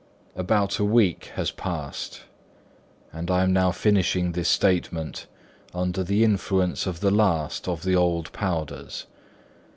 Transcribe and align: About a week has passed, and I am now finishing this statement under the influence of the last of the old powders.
About 0.35 0.79
a 0.79 0.83
week 0.83 1.25
has 1.35 1.51
passed, 1.51 2.23
and 3.13 3.29
I 3.29 3.43
am 3.43 3.53
now 3.53 3.71
finishing 3.71 4.31
this 4.31 4.49
statement 4.49 5.27
under 5.75 6.03
the 6.03 6.23
influence 6.23 6.87
of 6.87 7.01
the 7.01 7.11
last 7.11 7.67
of 7.67 7.83
the 7.83 7.95
old 7.95 8.33
powders. 8.33 9.05